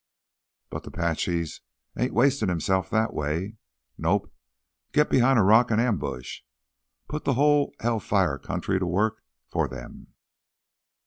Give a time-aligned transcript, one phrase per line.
[0.71, 1.45] But th' 'Pache
[1.95, 3.57] ain't wastin' hisself that way.
[3.99, 6.41] Nope—git behind a rock an' ambush...
[7.07, 10.15] put th' whole hell fired country t' work fur them.